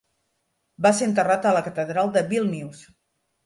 [0.85, 2.85] Va ser enterrat a la catedral de Vílnius.